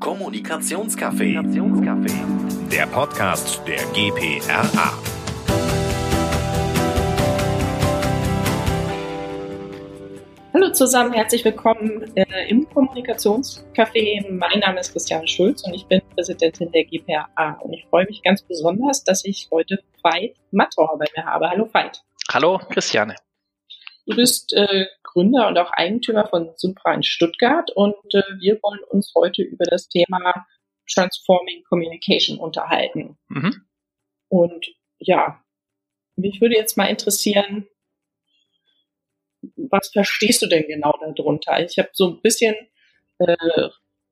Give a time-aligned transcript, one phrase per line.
[0.00, 1.34] Kommunikationscafé.
[2.72, 4.98] Der Podcast der GPRA.
[10.54, 14.26] Hallo zusammen, herzlich willkommen äh, im Kommunikationscafé.
[14.30, 17.60] Mein Name ist Christiane Schulz und ich bin Präsidentin der GPRA.
[17.60, 21.50] Und ich freue mich ganz besonders, dass ich heute Veit Mattor bei mir habe.
[21.50, 22.02] Hallo Veit.
[22.32, 23.16] Hallo Christiane.
[24.06, 28.82] Du bist äh, Gründer und auch Eigentümer von Sympra in Stuttgart und äh, wir wollen
[28.88, 30.46] uns heute über das Thema
[30.92, 33.18] Transforming Communication unterhalten.
[33.28, 33.66] Mhm.
[34.28, 34.66] Und
[34.98, 35.42] ja,
[36.16, 37.66] mich würde jetzt mal interessieren,
[39.56, 41.60] was verstehst du denn genau darunter?
[41.64, 42.54] Ich habe so ein bisschen
[43.18, 43.36] äh,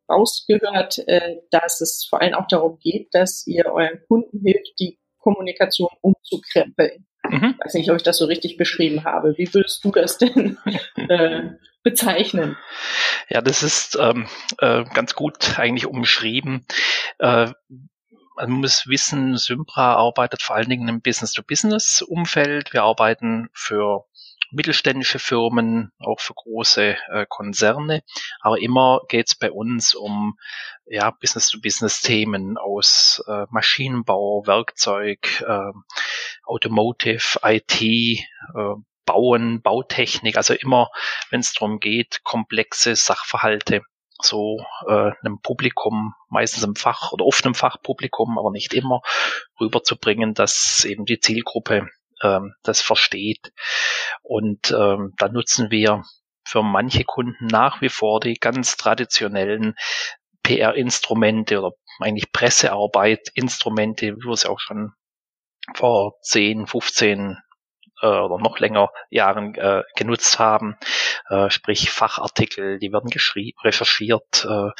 [0.09, 4.99] rausgehört, äh, dass es vor allem auch darum geht, dass ihr euren Kunden hilft, die
[5.19, 7.07] Kommunikation umzukrempeln.
[7.31, 7.55] Mhm.
[7.59, 9.37] Ich weiß nicht, ob ich das so richtig beschrieben habe.
[9.37, 10.59] Wie würdest du das denn
[10.97, 11.51] äh,
[11.83, 12.57] bezeichnen?
[13.29, 14.27] Ja, das ist ähm,
[14.59, 16.67] äh, ganz gut eigentlich umschrieben.
[17.19, 17.53] Äh,
[18.37, 22.73] man muss wissen, Sympra arbeitet vor allen Dingen im Business-to-Business-Umfeld.
[22.73, 24.05] Wir arbeiten für
[24.51, 28.03] mittelständische Firmen, auch für große äh, Konzerne.
[28.41, 30.39] Aber immer geht es bei uns um
[30.87, 35.73] ja, Business-to-Business-Themen aus äh, Maschinenbau, Werkzeug, äh,
[36.45, 38.25] Automotive, IT, äh,
[39.05, 40.91] Bauen, Bautechnik, also immer,
[41.31, 43.83] wenn es darum geht, komplexe Sachverhalte
[44.21, 49.01] so äh, einem Publikum, meistens im Fach oder oft im Fachpublikum, aber nicht immer,
[49.61, 51.89] rüberzubringen, dass eben die Zielgruppe
[52.23, 53.53] ähm, das versteht.
[54.23, 56.03] Und ähm, da nutzen wir
[56.47, 59.75] für manche Kunden nach wie vor die ganz traditionellen
[60.43, 64.93] PR-Instrumente oder eigentlich Pressearbeit, Instrumente, wie wir es auch schon
[65.75, 67.37] vor 10, 15
[68.03, 70.77] äh, oder noch länger Jahren äh, genutzt haben,
[71.29, 73.11] äh, sprich Fachartikel, die werden
[73.65, 74.71] recherchiert äh,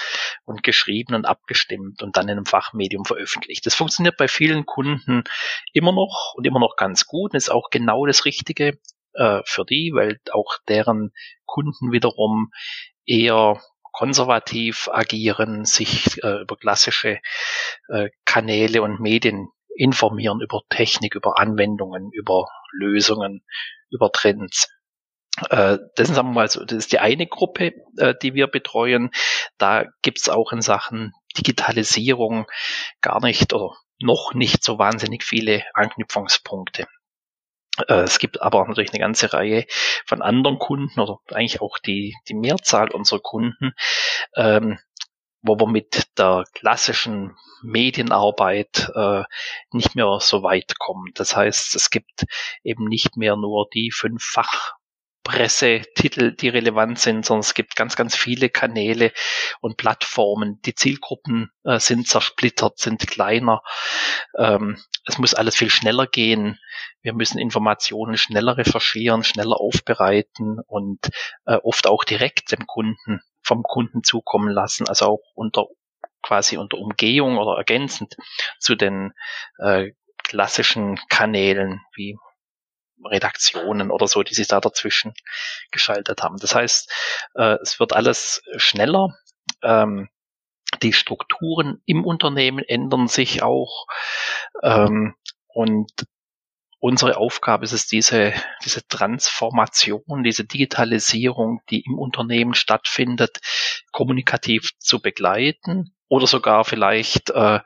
[0.45, 3.67] und geschrieben und abgestimmt und dann in einem Fachmedium veröffentlicht.
[3.67, 5.25] Das funktioniert bei vielen Kunden
[5.73, 8.79] immer noch und immer noch ganz gut und ist auch genau das Richtige
[9.15, 11.13] äh, für die, weil auch deren
[11.45, 12.51] Kunden wiederum
[13.07, 13.61] eher
[13.93, 17.19] konservativ agieren, sich äh, über klassische
[17.89, 23.45] äh, Kanäle und Medien informieren über Technik, über Anwendungen, über Lösungen,
[23.91, 24.69] über Trends.
[25.51, 28.49] Äh, das, ist, sagen wir mal so, das ist die eine Gruppe, äh, die wir
[28.49, 29.11] betreuen.
[29.57, 32.47] Da gibt's auch in Sachen Digitalisierung
[33.01, 36.87] gar nicht oder noch nicht so wahnsinnig viele Anknüpfungspunkte.
[37.87, 39.67] Äh, es gibt aber natürlich eine ganze Reihe
[40.07, 43.73] von anderen Kunden oder eigentlich auch die, die Mehrzahl unserer Kunden,
[44.35, 44.79] ähm,
[45.43, 49.23] wo wir mit der klassischen Medienarbeit äh,
[49.73, 51.13] nicht mehr so weit kommen.
[51.15, 52.25] Das heißt, es gibt
[52.63, 54.23] eben nicht mehr nur die fünf
[55.25, 59.13] Fachpressetitel, die relevant sind, sondern es gibt ganz, ganz viele Kanäle
[59.61, 60.61] und Plattformen.
[60.63, 63.63] Die Zielgruppen äh, sind zersplittert, sind kleiner.
[64.37, 66.59] Ähm, es muss alles viel schneller gehen.
[67.01, 70.99] Wir müssen Informationen schneller recherchieren, schneller aufbereiten und
[71.47, 75.67] äh, oft auch direkt dem Kunden vom Kunden zukommen lassen, also auch unter
[76.23, 78.17] quasi unter Umgehung oder ergänzend
[78.59, 79.15] zu den
[79.59, 79.93] äh,
[80.23, 82.19] klassischen Kanälen wie
[83.05, 85.15] Redaktionen oder so, die sich da dazwischen
[85.71, 86.37] geschaltet haben.
[86.39, 86.93] Das heißt,
[87.37, 89.17] äh, es wird alles schneller.
[89.63, 90.09] Ähm,
[90.83, 93.87] die Strukturen im Unternehmen ändern sich auch.
[94.63, 95.15] Ähm,
[95.47, 95.91] und
[96.81, 98.33] unsere Aufgabe ist es, diese,
[98.65, 103.39] diese Transformation, diese Digitalisierung, die im Unternehmen stattfindet,
[103.93, 107.61] kommunikativ zu begleiten oder sogar vielleicht äh,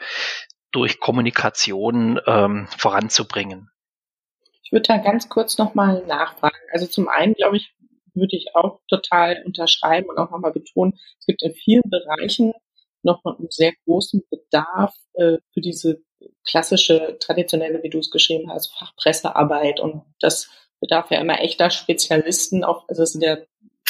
[0.72, 3.70] durch Kommunikation ähm, voranzubringen.
[4.64, 6.56] Ich würde da ganz kurz nochmal nachfragen.
[6.72, 7.74] Also zum einen, glaube ich,
[8.14, 12.52] würde ich auch total unterschreiben und auch nochmal betonen, es gibt in vielen Bereichen
[13.02, 16.02] nochmal einen sehr großen Bedarf äh, für diese
[16.48, 20.50] klassische, traditionelle, wie du es geschrieben hast, Fachpressearbeit und das
[20.80, 23.38] bedarf ja immer echter Spezialisten, auch, also es sind ja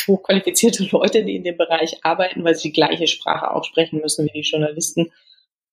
[0.07, 4.27] hochqualifizierte Leute, die in dem Bereich arbeiten, weil sie die gleiche Sprache auch sprechen müssen
[4.27, 5.13] wie die Journalisten.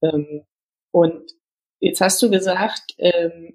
[0.01, 0.45] Ähm,
[0.91, 1.31] und
[1.79, 3.53] jetzt hast du gesagt, ähm,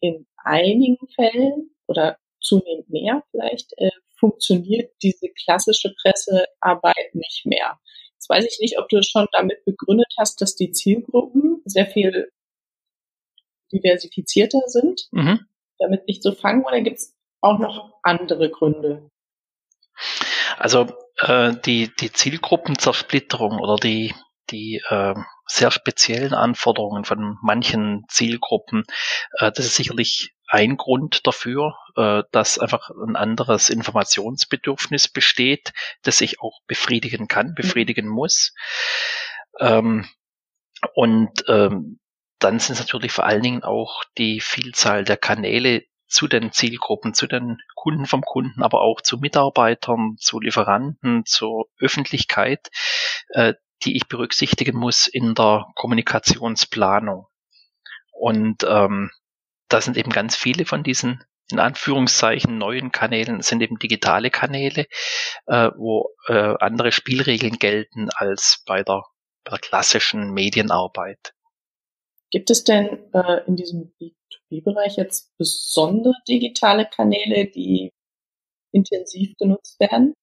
[0.00, 7.78] in einigen Fällen oder zunehmend mehr vielleicht äh, funktioniert diese klassische Pressearbeit nicht mehr.
[8.14, 11.86] Jetzt weiß ich nicht, ob du es schon damit begründet hast, dass die Zielgruppen sehr
[11.86, 12.30] viel
[13.72, 15.40] diversifizierter sind, mhm.
[15.78, 19.10] damit nicht so fangen, oder gibt es auch noch andere Gründe?
[20.56, 20.86] Also
[21.18, 24.14] äh, die, die Zielgruppenzersplitterung oder die,
[24.50, 25.14] die äh,
[25.46, 28.84] sehr speziellen Anforderungen von manchen Zielgruppen,
[29.38, 35.72] äh, das ist sicherlich ein Grund dafür, äh, dass einfach ein anderes Informationsbedürfnis besteht,
[36.02, 38.54] das sich auch befriedigen kann, befriedigen muss.
[39.60, 40.08] Ähm,
[40.94, 41.98] und ähm,
[42.38, 47.14] dann sind es natürlich vor allen Dingen auch die Vielzahl der Kanäle zu den Zielgruppen,
[47.14, 52.68] zu den Kunden vom Kunden, aber auch zu Mitarbeitern, zu Lieferanten, zur Öffentlichkeit,
[53.30, 57.26] äh, die ich berücksichtigen muss in der Kommunikationsplanung.
[58.12, 59.10] Und ähm,
[59.68, 64.86] da sind eben ganz viele von diesen in Anführungszeichen neuen Kanälen sind eben digitale Kanäle,
[65.46, 69.02] äh, wo äh, andere Spielregeln gelten als bei der,
[69.50, 71.34] der klassischen Medienarbeit.
[72.30, 77.90] Gibt es denn äh, in diesem B2B-Bereich jetzt besondere digitale Kanäle, die
[78.72, 80.14] intensiv genutzt werden?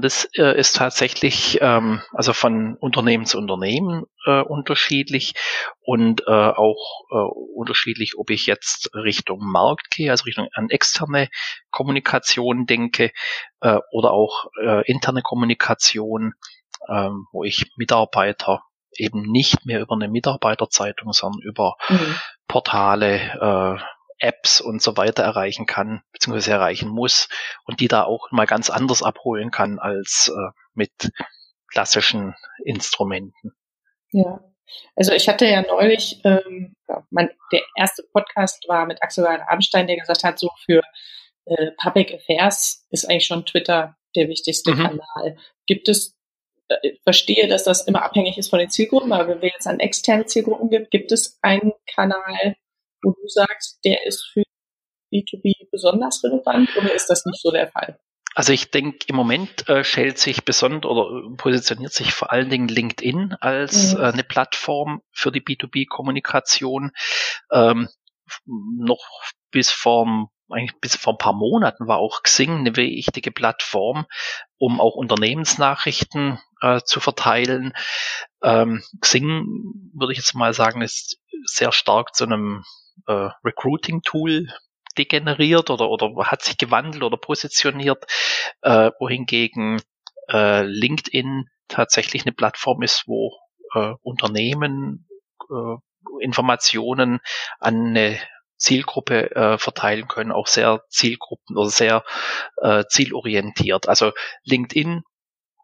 [0.00, 5.34] Das äh, ist tatsächlich ähm, also von Unternehmen zu Unternehmen äh, unterschiedlich
[5.80, 7.14] und äh, auch äh,
[7.54, 11.28] unterschiedlich, ob ich jetzt Richtung Markt gehe, also Richtung an externe
[11.70, 13.12] Kommunikation denke
[13.60, 16.34] äh, oder auch äh, interne Kommunikation,
[16.88, 18.62] äh, wo ich Mitarbeiter
[18.92, 22.16] eben nicht mehr über eine Mitarbeiterzeitung, sondern über mhm.
[22.48, 23.82] Portale, äh,
[24.20, 27.28] Apps und so weiter erreichen kann, beziehungsweise erreichen muss
[27.64, 30.90] und die da auch mal ganz anders abholen kann als äh, mit
[31.70, 33.52] klassischen Instrumenten.
[34.10, 34.40] Ja,
[34.96, 36.74] also ich hatte ja neulich, ähm,
[37.10, 40.82] mein, der erste Podcast war mit Axel Abstein, der gesagt hat, so für
[41.44, 44.82] äh, Public Affairs ist eigentlich schon Twitter der wichtigste mhm.
[44.82, 45.36] Kanal.
[45.66, 46.17] Gibt es,
[47.02, 50.26] verstehe, dass das immer abhängig ist von den Zielgruppen, aber wenn wir jetzt an externe
[50.26, 52.56] Zielgruppen gibt, gibt es einen Kanal,
[53.02, 54.42] wo du sagst, der ist für
[55.12, 57.98] B2B besonders relevant oder ist das nicht so der Fall?
[58.34, 62.68] Also ich denke, im Moment äh, schält sich besonders oder positioniert sich vor allen Dingen
[62.68, 64.00] LinkedIn als mhm.
[64.00, 66.92] äh, eine Plattform für die B2B-Kommunikation.
[67.50, 67.88] Ähm,
[68.46, 69.00] noch
[69.50, 74.06] bis vor eigentlich bis vor ein paar Monaten war auch Xing eine wichtige Plattform,
[74.56, 77.72] um auch Unternehmensnachrichten äh, zu verteilen.
[78.42, 79.46] Ähm, Xing,
[79.94, 82.64] würde ich jetzt mal sagen, ist sehr stark zu einem
[83.06, 84.48] äh, Recruiting-Tool
[84.96, 88.04] degeneriert oder, oder hat sich gewandelt oder positioniert,
[88.62, 89.80] äh, wohingegen
[90.30, 93.36] äh, LinkedIn tatsächlich eine Plattform ist, wo
[93.74, 95.08] äh, Unternehmen
[95.50, 95.76] äh,
[96.20, 97.20] Informationen
[97.60, 98.18] an eine
[98.56, 102.04] Zielgruppe äh, verteilen können, auch sehr Zielgruppen oder sehr
[102.56, 103.88] äh, zielorientiert.
[103.88, 104.12] Also
[104.44, 105.02] LinkedIn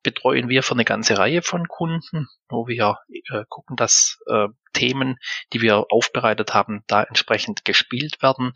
[0.04, 2.98] betreuen wir für eine ganze Reihe von Kunden, wo wir
[3.32, 5.18] äh, gucken, dass äh, Themen,
[5.52, 8.52] die wir aufbereitet haben, da entsprechend gespielt werden.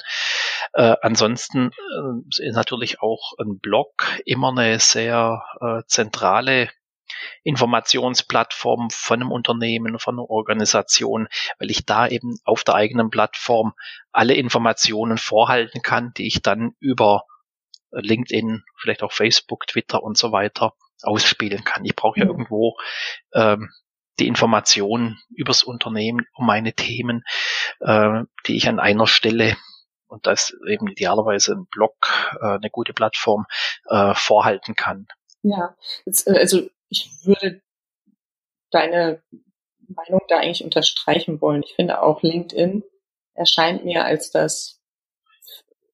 [0.74, 6.70] Äh, ansonsten äh, ist natürlich auch ein Blog immer eine sehr äh, zentrale
[7.42, 11.28] Informationsplattform von einem Unternehmen, von einer Organisation,
[11.58, 13.72] weil ich da eben auf der eigenen Plattform
[14.12, 17.24] alle Informationen vorhalten kann, die ich dann über
[17.90, 21.84] LinkedIn, vielleicht auch Facebook, Twitter und so weiter ausspielen kann.
[21.84, 22.30] Ich brauche ja mhm.
[22.30, 22.76] irgendwo
[23.32, 23.70] ähm,
[24.18, 27.22] die Informationen übers Unternehmen, um meine Themen,
[27.80, 29.56] äh, die ich an einer Stelle
[30.08, 31.94] und das eben idealerweise ein Blog,
[32.40, 33.46] äh, eine gute Plattform
[33.88, 35.06] äh, vorhalten kann.
[35.42, 37.62] Ja, jetzt, äh, also ich würde
[38.70, 39.22] deine
[39.86, 41.62] Meinung da eigentlich unterstreichen wollen.
[41.62, 42.82] Ich finde auch LinkedIn
[43.34, 44.80] erscheint mir als das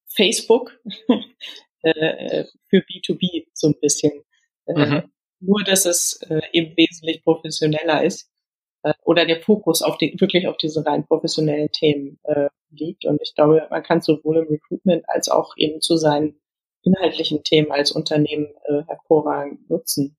[0.07, 0.79] Facebook
[1.81, 4.23] äh, für B2B so ein bisschen.
[4.65, 5.03] Äh, mhm.
[5.39, 8.29] Nur, dass es äh, eben wesentlich professioneller ist
[8.83, 13.05] äh, oder der Fokus auf die, wirklich auf diese rein professionellen Themen äh, liegt.
[13.05, 16.39] Und ich glaube, man kann sowohl im Recruitment als auch eben zu seinen
[16.83, 20.15] inhaltlichen Themen als Unternehmen äh, hervorragend nutzen.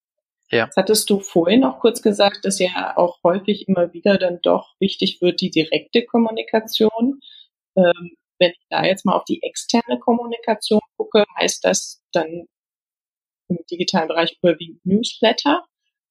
[0.51, 0.67] Ja.
[0.67, 4.75] Das hattest du vorhin noch kurz gesagt, dass ja auch häufig immer wieder dann doch
[4.79, 7.21] wichtig wird, die direkte Kommunikation.
[7.77, 12.47] Ähm, wenn ich da jetzt mal auf die externe Kommunikation gucke, heißt das dann
[13.49, 15.65] im digitalen Bereich überwiegend Newsletter?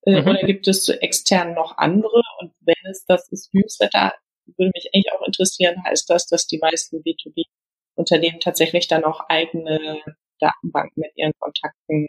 [0.03, 0.27] Äh, mhm.
[0.27, 2.21] Oder gibt es zu extern noch andere?
[2.39, 4.13] Und wenn es das ist Newsletter,
[4.57, 10.01] würde mich eigentlich auch interessieren, heißt das, dass die meisten B2B-Unternehmen tatsächlich dann auch eigene
[10.39, 12.07] Datenbanken mit ihren Kontakten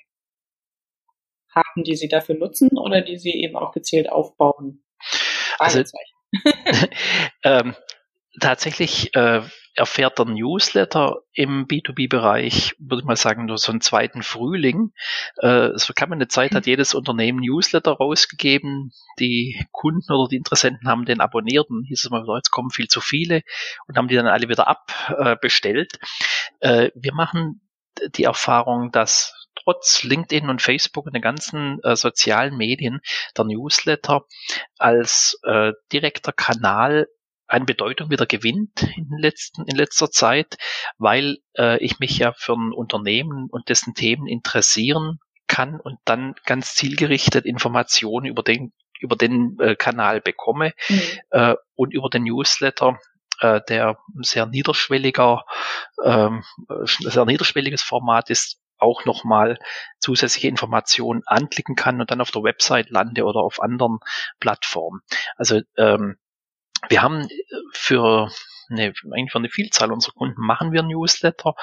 [1.54, 4.84] haben, die sie dafür nutzen oder die sie eben auch gezielt aufbauen?
[5.58, 5.82] Also,
[7.44, 7.74] ähm,
[8.40, 9.42] tatsächlich äh,
[9.76, 14.92] erfährt der Newsletter im B2B-Bereich, würde ich mal sagen, nur so einen zweiten Frühling.
[15.36, 18.92] Äh, es kam eine Zeit, hat jedes Unternehmen Newsletter rausgegeben.
[19.18, 22.88] Die Kunden oder die Interessenten haben den abonniert und hieß es mal, jetzt kommen viel
[22.88, 23.42] zu viele
[23.86, 25.98] und haben die dann alle wieder abbestellt.
[26.60, 27.60] Äh, wir machen
[28.14, 33.00] die Erfahrung, dass trotz LinkedIn und Facebook und den ganzen äh, sozialen Medien
[33.36, 34.24] der Newsletter
[34.78, 37.08] als äh, direkter Kanal
[37.46, 40.56] an Bedeutung wieder gewinnt in, letzten, in letzter Zeit,
[40.98, 46.34] weil äh, ich mich ja für ein Unternehmen und dessen Themen interessieren kann und dann
[46.44, 51.02] ganz zielgerichtet Informationen über den über den äh, Kanal bekomme mhm.
[51.30, 52.98] äh, und über den Newsletter
[53.40, 55.44] äh, der sehr niederschwelliger,
[56.02, 56.42] ähm,
[56.84, 59.58] sehr niederschwelliges Format ist, auch nochmal
[59.98, 63.98] zusätzliche Informationen anklicken kann und dann auf der Website lande oder auf anderen
[64.38, 65.00] Plattformen.
[65.36, 66.16] Also ähm,
[66.88, 67.28] wir haben
[67.72, 68.30] für
[68.70, 71.54] eine, eigentlich für eine Vielzahl unserer Kunden machen wir Newsletter,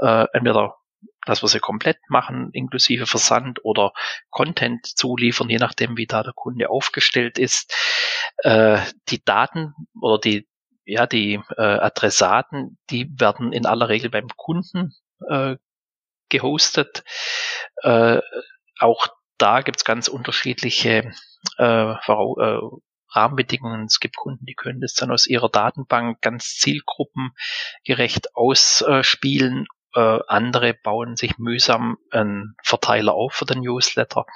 [0.00, 0.76] äh, entweder
[1.26, 3.92] dass wir sie komplett machen, inklusive Versand oder
[4.30, 7.74] Content zuliefern, je nachdem, wie da der Kunde aufgestellt ist.
[8.38, 10.48] Äh, die Daten oder die
[10.86, 14.94] ja, die äh, Adressaten, die werden in aller Regel beim Kunden
[15.28, 15.56] äh,
[16.28, 17.02] gehostet.
[17.82, 18.20] Äh,
[18.78, 21.12] auch da gibt's ganz unterschiedliche
[21.58, 22.60] äh, äh,
[23.16, 23.86] Rahmenbedingungen.
[23.86, 29.66] Es gibt Kunden, die können das dann aus ihrer Datenbank ganz zielgruppengerecht ausspielen.
[29.94, 34.26] Äh, andere bauen sich mühsam einen Verteiler auf für den Newsletter.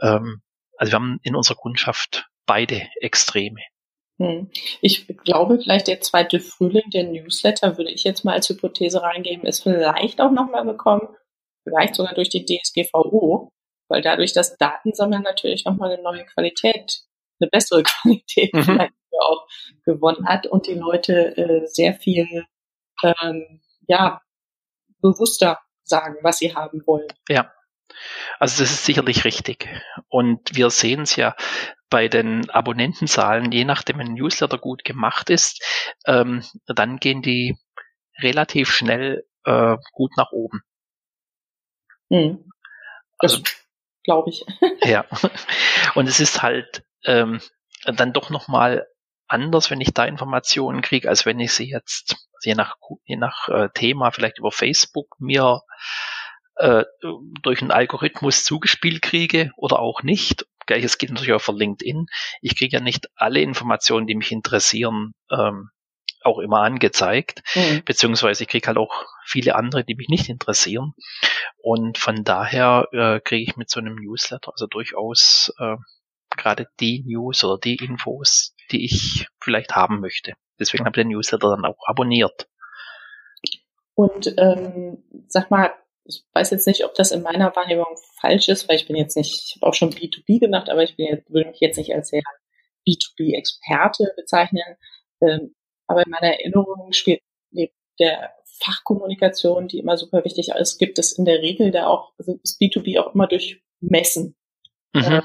[0.00, 0.42] Ähm,
[0.76, 3.60] also wir haben in unserer Kundschaft beide Extreme.
[4.18, 4.50] Hm.
[4.80, 9.44] Ich glaube, vielleicht der zweite Frühling der Newsletter, würde ich jetzt mal als Hypothese reingeben,
[9.44, 11.08] ist vielleicht auch nochmal gekommen,
[11.64, 13.50] vielleicht sogar durch die DSGVO,
[13.88, 17.02] weil dadurch das Datensammeln natürlich nochmal eine neue Qualität,
[17.40, 18.62] eine bessere Qualität mhm.
[18.62, 19.46] vielleicht auch
[19.84, 22.44] gewonnen hat und die Leute äh, sehr viel
[23.02, 24.20] ähm, ja,
[25.00, 27.08] bewusster sagen, was sie haben wollen.
[27.28, 27.52] Ja.
[28.38, 29.68] Also das ist sicherlich richtig.
[30.08, 31.34] Und wir sehen es ja
[31.88, 35.62] bei den Abonnentenzahlen, je nachdem ein Newsletter gut gemacht ist,
[36.06, 37.56] ähm, dann gehen die
[38.20, 40.62] relativ schnell äh, gut nach oben.
[42.10, 42.50] Hm.
[43.18, 43.42] Also,
[44.04, 44.44] glaube ich.
[44.82, 45.06] ja.
[45.94, 47.40] Und es ist halt ähm,
[47.84, 48.86] dann doch nochmal
[49.28, 53.48] anders, wenn ich da Informationen kriege, als wenn ich sie jetzt je nach, je nach
[53.48, 55.62] äh, Thema vielleicht über Facebook mir
[56.56, 56.84] äh,
[57.42, 60.46] durch einen Algorithmus zugespielt kriege oder auch nicht.
[60.66, 62.06] Gleiches gilt natürlich auch für LinkedIn.
[62.40, 65.70] Ich kriege ja nicht alle Informationen, die mich interessieren, ähm,
[66.22, 67.82] auch immer angezeigt, mhm.
[67.84, 70.94] beziehungsweise ich kriege halt auch viele andere, die mich nicht interessieren.
[71.58, 75.76] Und von daher äh, kriege ich mit so einem Newsletter also durchaus äh,
[76.36, 80.34] gerade die News oder die Infos, die ich vielleicht haben möchte.
[80.58, 82.48] Deswegen habe ich den Newsletter dann auch abonniert.
[83.94, 85.72] Und ähm, sag mal,
[86.04, 89.16] ich weiß jetzt nicht, ob das in meiner Wahrnehmung falsch ist, weil ich bin jetzt
[89.16, 91.94] nicht, ich habe auch schon B2B gemacht, aber ich bin jetzt, würde mich jetzt nicht
[91.94, 92.22] als sehr
[92.86, 94.76] B2B-Experte bezeichnen.
[95.20, 95.54] Ähm,
[95.86, 101.12] aber in meiner Erinnerung spielt neben der Fachkommunikation, die immer super wichtig ist, gibt es
[101.12, 104.36] in der Regel da auch, also ist B2B auch immer durch Messen
[104.92, 105.02] mhm.
[105.02, 105.22] äh,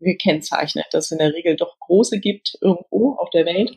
[0.00, 3.76] gekennzeichnet, dass es in der Regel doch große gibt irgendwo auf der Welt.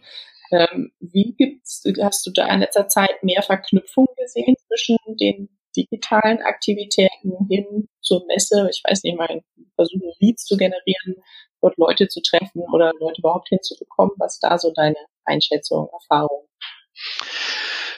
[0.52, 6.42] Ähm, wie gibt's, hast du da in letzter Zeit mehr Verknüpfung gesehen zwischen den digitalen
[6.42, 8.68] Aktivitäten hin zur Messe?
[8.72, 9.42] Ich weiß nicht mal,
[9.76, 11.16] versuchen Leads zu generieren,
[11.62, 14.14] dort Leute zu treffen oder Leute überhaupt hinzubekommen.
[14.18, 16.48] Was da so deine Einschätzung, Erfahrung?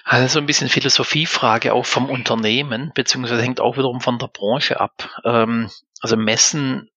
[0.03, 4.79] Also so ein bisschen Philosophiefrage auch vom Unternehmen, beziehungsweise hängt auch wiederum von der Branche
[4.79, 5.09] ab.
[5.23, 5.69] Ähm,
[6.01, 6.89] also Messen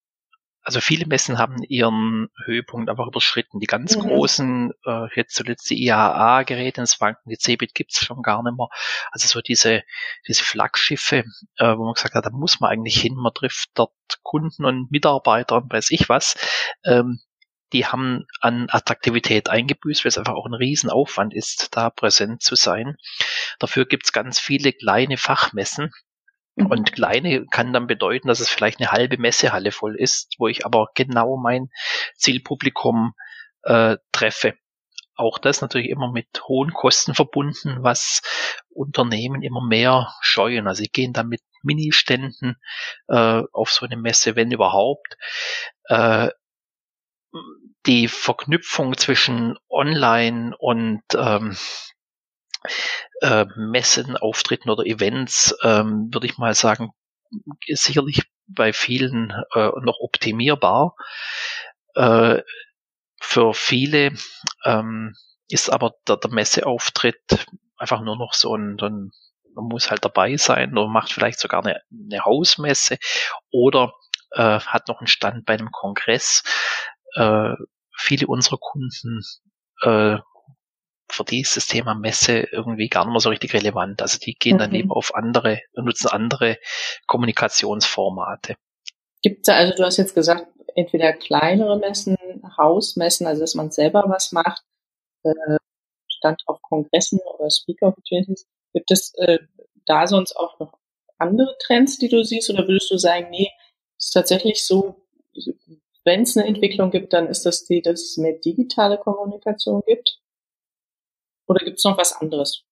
[0.65, 3.61] also viele Messen haben ihren Höhepunkt einfach überschritten.
[3.61, 4.01] Die ganz mhm.
[4.01, 8.69] großen, äh, jetzt zuletzt die IAA-Geräte ins Wanken, die CeBIT gibt's schon gar nicht mehr.
[9.13, 9.83] Also so diese,
[10.27, 11.25] diese Flaggschiffe,
[11.59, 13.93] äh, wo man gesagt hat, da muss man eigentlich hin, man trifft dort
[14.23, 16.35] Kunden und Mitarbeiter und weiß ich was.
[16.85, 17.21] Ähm,
[17.75, 22.55] die haben an Attraktivität eingebüßt, weil es einfach auch ein Riesenaufwand ist, da präsent zu
[22.55, 22.97] sein.
[23.59, 25.91] Dafür gibt's ganz viele kleine Fachmessen.
[26.57, 30.65] Und kleine kann dann bedeuten, dass es vielleicht eine halbe Messehalle voll ist, wo ich
[30.65, 31.69] aber genau mein
[32.17, 33.15] Zielpublikum
[33.63, 34.55] äh, treffe.
[35.17, 38.23] Auch das natürlich immer mit hohen Kosten verbunden, was
[38.69, 40.67] Unternehmen immer mehr scheuen.
[40.67, 42.57] Also sie gehen dann mit Ministänden
[43.09, 45.17] äh, auf so eine Messe, wenn überhaupt.
[45.85, 46.31] Äh,
[47.87, 51.57] die Verknüpfung zwischen Online und ähm,
[53.21, 56.93] äh, Messen, Auftritten oder Events, ähm, würde ich mal sagen,
[57.67, 60.95] ist sicherlich bei vielen äh, noch optimierbar.
[61.95, 62.43] Äh,
[63.21, 64.13] für viele
[64.65, 65.15] ähm,
[65.49, 69.11] ist aber der, der Messeauftritt einfach nur noch so ein, ein
[69.55, 72.99] man muss halt dabei sein oder macht vielleicht sogar eine, eine Hausmesse
[73.51, 73.93] oder
[74.33, 76.43] äh, hat noch einen Stand bei einem Kongress.
[77.15, 77.55] Äh,
[77.97, 79.23] viele unserer Kunden
[79.83, 80.19] äh,
[81.11, 84.03] für die ist das Thema Messe irgendwie gar nicht mehr so richtig relevant.
[84.03, 86.59] Also die gehen dann lieber auf andere, nutzen andere
[87.07, 88.57] Kommunikationsformate.
[89.23, 92.17] Gibt es also, du hast jetzt gesagt, entweder kleinere Messen,
[92.59, 94.63] Hausmessen, also dass man selber was macht,
[95.23, 95.33] äh,
[96.09, 98.47] stand auf Kongressen oder Speaker Opportunities.
[98.73, 99.39] Gibt es äh,
[99.87, 100.79] da sonst auch noch
[101.19, 103.51] andere Trends, die du siehst, oder würdest du sagen, nee,
[103.99, 105.07] ist tatsächlich so,
[106.05, 110.21] wenn es eine Entwicklung gibt, dann ist das die, dass es mehr digitale Kommunikation gibt?
[111.47, 112.65] Oder gibt es noch was anderes?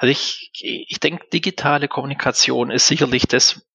[0.00, 3.66] Also ich, ich denke, digitale Kommunikation ist sicherlich das,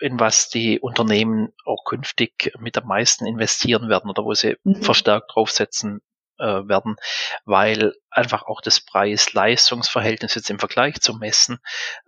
[0.00, 4.82] in was die Unternehmen auch künftig mit am meisten investieren werden oder wo sie mhm.
[4.82, 6.00] verstärkt draufsetzen
[6.38, 6.96] äh, werden,
[7.44, 11.58] weil einfach auch das Preis-Leistungsverhältnis jetzt im Vergleich zum Messen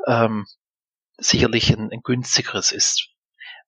[0.06, 0.46] ähm,
[1.18, 3.08] sicherlich ein, ein günstigeres ist.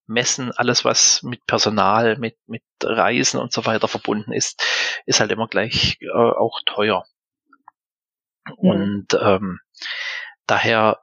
[0.06, 4.62] Messen, alles was mit Personal, mit, mit Reisen und so weiter verbunden ist,
[5.04, 7.04] ist halt immer gleich äh, auch teuer.
[8.48, 8.68] Mhm.
[8.70, 9.60] Und ähm,
[10.46, 11.00] daher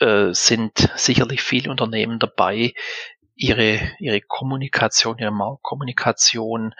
[0.00, 2.74] äh, sind sicherlich viele Unternehmen dabei,
[3.36, 6.74] ihre, ihre Kommunikation, ihre Marktkommunikation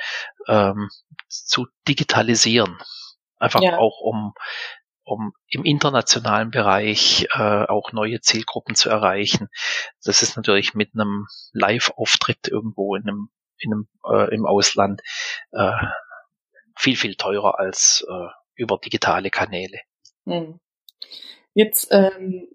[0.47, 0.89] ähm,
[1.29, 2.79] zu digitalisieren.
[3.39, 3.79] Einfach ja.
[3.79, 4.35] auch um,
[5.05, 9.49] um im internationalen Bereich äh, auch neue Zielgruppen zu erreichen.
[10.05, 15.03] Das ist natürlich mit einem Live-Auftritt irgendwo in einem, in einem äh, im Ausland
[15.53, 15.73] äh,
[16.77, 19.81] viel, viel teurer als äh, über digitale Kanäle.
[20.27, 20.59] Hm.
[21.55, 22.49] Jetzt ähm,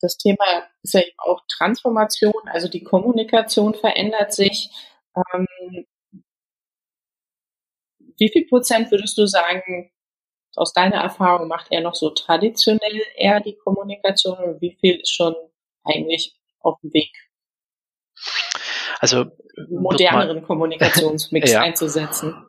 [0.00, 0.44] das Thema
[0.82, 4.70] ist ja eben auch Transformation, also die Kommunikation verändert sich.
[5.16, 5.46] Ähm,
[8.18, 9.90] wie viel Prozent würdest du sagen,
[10.54, 15.12] aus deiner Erfahrung macht er noch so traditionell eher die Kommunikation und wie viel ist
[15.12, 15.34] schon
[15.84, 17.12] eigentlich auf dem Weg?
[19.00, 19.26] Also
[19.68, 21.60] moderneren Kommunikationsmix ja.
[21.60, 22.45] einzusetzen.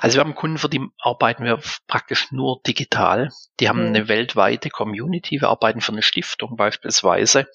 [0.00, 3.30] Also wir haben Kunden, für die arbeiten wir praktisch nur digital.
[3.60, 3.88] Die haben mhm.
[3.88, 5.40] eine weltweite Community.
[5.40, 7.46] Wir arbeiten für eine Stiftung beispielsweise,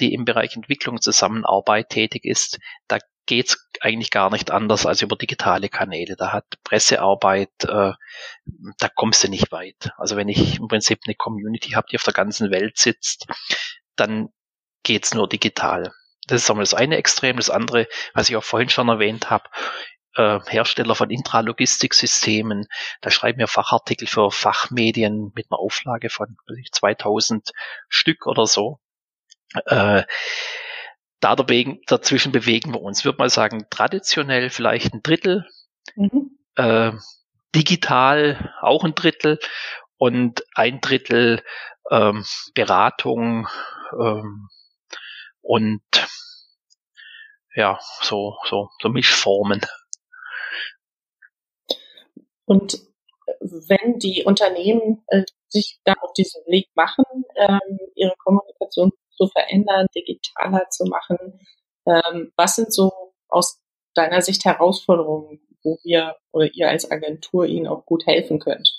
[0.00, 2.58] die im Bereich Entwicklungszusammenarbeit tätig ist.
[2.86, 6.16] Da geht's eigentlich gar nicht anders als über digitale Kanäle.
[6.16, 7.92] Da hat Pressearbeit, äh,
[8.78, 9.92] da kommst du nicht weit.
[9.98, 13.26] Also wenn ich im Prinzip eine Community habe, die auf der ganzen Welt sitzt,
[13.96, 14.30] dann
[14.82, 15.92] geht's nur digital.
[16.26, 17.36] Das ist einmal das eine Extrem.
[17.36, 19.44] Das andere, was ich auch vorhin schon erwähnt habe,
[20.18, 22.66] äh, Hersteller von Intralogistiksystemen.
[23.00, 26.36] Da schreiben wir Fachartikel für Fachmedien mit einer Auflage von
[26.72, 27.52] 2000
[27.88, 28.80] Stück oder so.
[29.66, 30.02] Äh,
[31.20, 33.04] da dagegen, dazwischen bewegen wir uns.
[33.04, 35.46] Würde mal sagen, traditionell vielleicht ein Drittel,
[35.94, 36.36] mhm.
[36.56, 36.92] äh,
[37.54, 39.38] digital auch ein Drittel
[39.96, 41.42] und ein Drittel
[41.90, 43.48] ähm, Beratung
[43.98, 44.48] ähm,
[45.42, 45.82] und
[47.54, 49.60] ja, so, so, so Mischformen.
[52.48, 52.80] Und
[53.40, 57.04] wenn die Unternehmen äh, sich dann auf diesen Weg machen,
[57.36, 61.38] ähm, ihre Kommunikation zu verändern, digitaler zu machen,
[61.86, 62.90] ähm, was sind so
[63.28, 63.62] aus
[63.94, 68.70] deiner Sicht Herausforderungen, wo wir oder ihr als Agentur ihnen auch gut helfen könnt?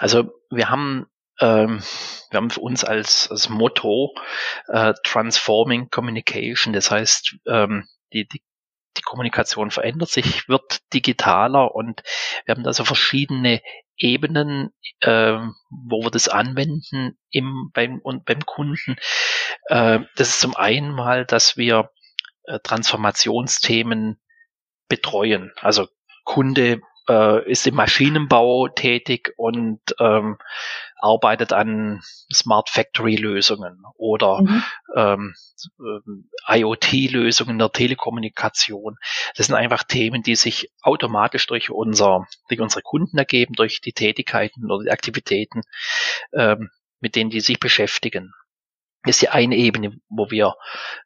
[0.00, 1.06] Also wir haben
[1.40, 1.82] ähm,
[2.30, 4.14] wir haben für uns als, als Motto
[4.68, 6.72] äh, Transforming Communication.
[6.72, 8.42] Das heißt, ähm, die die
[9.06, 12.02] Kommunikation verändert sich, wird digitaler und
[12.44, 13.62] wir haben da so verschiedene
[13.96, 15.38] Ebenen, äh,
[15.70, 18.96] wo wir das anwenden im, beim, und beim Kunden.
[19.68, 21.90] Äh, das ist zum einen mal, dass wir
[22.44, 24.20] äh, Transformationsthemen
[24.88, 25.52] betreuen.
[25.60, 25.88] Also
[26.24, 30.36] Kunde äh, ist im Maschinenbau tätig und ähm,
[30.98, 32.00] arbeitet an
[32.32, 34.62] Smart Factory Lösungen oder mhm.
[34.94, 35.34] ähm,
[36.48, 38.96] äh, IoT-Lösungen der Telekommunikation.
[39.36, 43.92] Das sind einfach Themen, die sich automatisch durch unser, durch unsere Kunden ergeben, durch die
[43.92, 45.62] Tätigkeiten oder die Aktivitäten,
[46.32, 48.32] ähm, mit denen die sich beschäftigen.
[49.04, 50.54] Das ist die eine Ebene, wo wir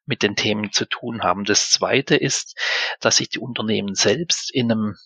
[0.07, 1.44] mit den Themen zu tun haben.
[1.44, 2.59] Das zweite ist,
[3.00, 4.96] dass sich die Unternehmen selbst in einem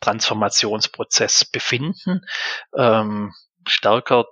[0.00, 2.22] Transformationsprozess befinden,
[2.74, 3.34] ähm,
[3.68, 4.26] stärker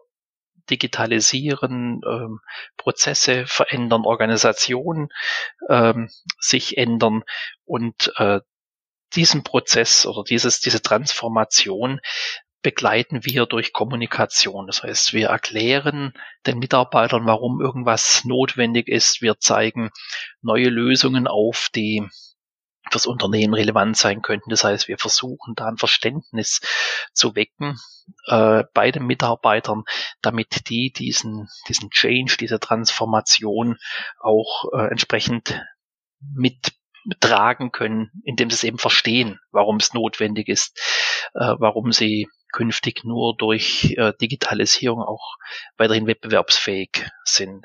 [0.70, 2.40] digitalisieren, ähm,
[2.76, 5.08] Prozesse verändern, Organisationen
[5.68, 7.22] ähm, sich ändern
[7.64, 8.40] und äh,
[9.14, 12.00] diesen Prozess oder dieses, diese Transformation
[12.62, 14.66] begleiten wir durch Kommunikation.
[14.66, 16.12] Das heißt, wir erklären
[16.46, 19.22] den Mitarbeitern, warum irgendwas notwendig ist.
[19.22, 19.90] Wir zeigen
[20.42, 22.08] neue Lösungen auf, die
[22.90, 24.50] fürs Unternehmen relevant sein könnten.
[24.50, 26.60] Das heißt, wir versuchen da ein Verständnis
[27.12, 27.78] zu wecken
[28.26, 29.84] äh, bei den Mitarbeitern,
[30.22, 33.78] damit die diesen, diesen Change, diese Transformation
[34.20, 35.60] auch äh, entsprechend
[36.34, 36.72] mit
[37.20, 40.76] tragen können, indem sie es eben verstehen, warum es notwendig ist,
[41.34, 45.36] äh, warum sie künftig nur durch äh, Digitalisierung auch
[45.76, 47.64] weiterhin wettbewerbsfähig sind.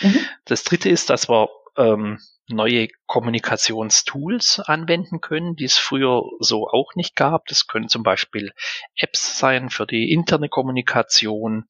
[0.00, 0.26] Mhm.
[0.46, 1.48] Das dritte ist, dass wir
[1.80, 7.46] ähm, neue Kommunikationstools anwenden können, die es früher so auch nicht gab.
[7.46, 8.52] Das können zum Beispiel
[8.96, 11.64] Apps sein für die interne Kommunikation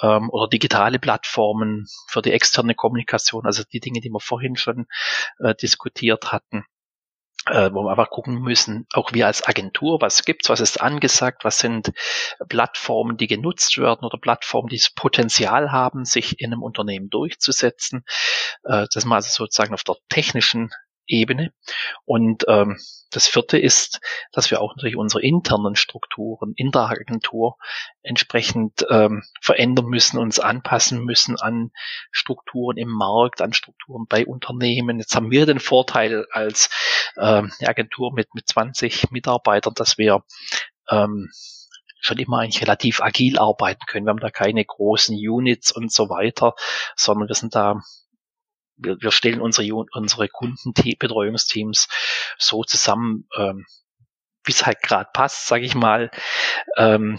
[0.00, 4.86] ähm, oder digitale Plattformen für die externe Kommunikation, also die Dinge, die wir vorhin schon
[5.38, 6.64] äh, diskutiert hatten.
[7.46, 11.44] Äh, wo wir einfach gucken müssen, auch wir als Agentur, was gibt's, was ist angesagt,
[11.44, 11.92] was sind
[12.48, 18.04] Plattformen, die genutzt werden oder Plattformen, die das Potenzial haben, sich in einem Unternehmen durchzusetzen.
[18.64, 20.70] Äh, das mal also sozusagen auf der technischen
[21.06, 21.52] Ebene.
[22.04, 22.78] Und ähm,
[23.10, 24.00] das vierte ist,
[24.32, 27.56] dass wir auch natürlich unsere internen Strukturen in der Agentur
[28.02, 31.72] entsprechend ähm, verändern müssen, uns anpassen müssen an
[32.10, 34.98] Strukturen im Markt, an Strukturen bei Unternehmen.
[34.98, 36.70] Jetzt haben wir den Vorteil als
[37.18, 40.24] ähm, Agentur mit, mit 20 Mitarbeitern, dass wir
[40.90, 41.30] ähm,
[42.00, 44.06] schon immer eigentlich relativ agil arbeiten können.
[44.06, 46.54] Wir haben da keine großen Units und so weiter,
[46.96, 47.80] sondern wir sind da
[48.82, 51.88] wir, wir stellen unsere, unsere Kundenbetreuungsteams
[52.38, 53.66] so zusammen, ähm,
[54.44, 56.10] wie es halt gerade passt, sage ich mal,
[56.76, 57.18] ähm,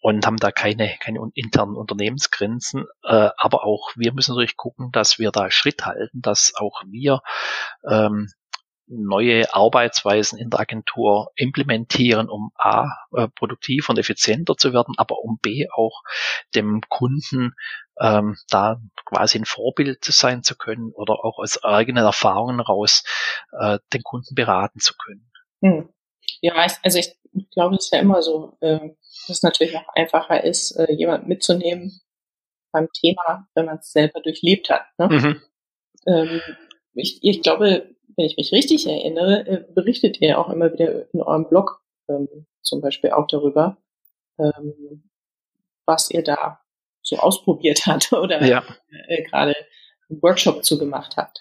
[0.00, 2.86] und haben da keine, keine internen Unternehmensgrenzen.
[3.04, 7.20] Äh, aber auch wir müssen natürlich gucken, dass wir da Schritt halten, dass auch wir
[7.88, 8.28] ähm,
[8.86, 15.20] neue Arbeitsweisen in der Agentur implementieren, um A, äh, produktiv und effizienter zu werden, aber
[15.20, 16.02] um B, auch
[16.54, 17.54] dem Kunden
[18.00, 23.04] ähm, da quasi ein Vorbild sein zu können oder auch aus eigenen Erfahrungen raus
[23.58, 25.30] äh, den Kunden beraten zu können.
[25.62, 25.88] Hm.
[26.40, 27.14] Ja, also ich
[27.50, 31.28] glaube, es ist ja immer so, äh, dass es natürlich auch einfacher ist, äh, jemanden
[31.28, 32.00] mitzunehmen
[32.72, 34.86] beim Thema, wenn man es selber durchlebt hat.
[34.98, 35.08] Ne?
[35.08, 35.42] Mhm.
[36.06, 36.40] Ähm,
[36.94, 41.22] ich, ich glaube, wenn ich mich richtig erinnere, äh, berichtet ihr auch immer wieder in
[41.22, 43.76] eurem Blog ähm, zum Beispiel auch darüber,
[44.38, 45.10] ähm,
[45.86, 46.60] was ihr da
[47.02, 48.62] so ausprobiert hat oder ja.
[49.08, 49.54] äh, gerade
[50.08, 51.40] einen Workshop zu gemacht habt.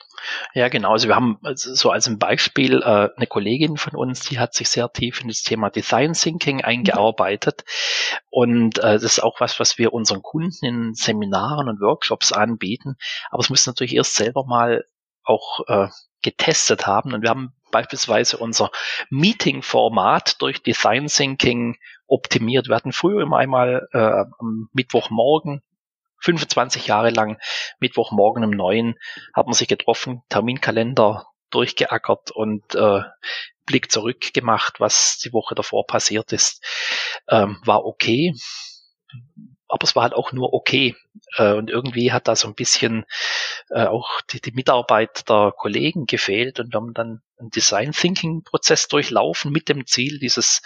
[0.54, 0.92] Ja, genau.
[0.92, 4.54] Also wir haben also so als ein Beispiel äh, eine Kollegin von uns, die hat
[4.54, 7.64] sich sehr tief in das Thema Design Thinking eingearbeitet.
[7.66, 8.18] Mhm.
[8.30, 12.96] Und äh, das ist auch was, was wir unseren Kunden in Seminaren und Workshops anbieten.
[13.30, 14.86] Aber es muss natürlich erst selber mal
[15.24, 15.88] auch äh,
[16.22, 17.14] getestet haben.
[17.14, 18.72] Und wir haben beispielsweise unser
[19.10, 22.68] Meeting-Format durch Design Thinking optimiert.
[22.68, 23.98] Wir hatten früher immer einmal äh,
[24.40, 25.62] am Mittwochmorgen
[26.22, 27.40] 25 Jahre lang
[27.80, 28.96] Mittwochmorgen um neun
[29.34, 33.02] hat man sich getroffen, Terminkalender durchgeackert und äh,
[33.66, 36.64] Blick zurück gemacht, was die Woche davor passiert ist.
[37.28, 38.34] Ähm, war okay,
[39.72, 40.96] aber es war halt auch nur okay.
[41.38, 43.06] Äh, und irgendwie hat da so ein bisschen
[43.70, 48.44] äh, auch die, die Mitarbeit der Kollegen gefehlt und wir haben dann einen Design Thinking
[48.44, 50.62] Prozess durchlaufen mit dem Ziel, dieses